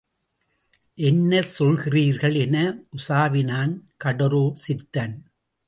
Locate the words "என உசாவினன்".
2.35-3.75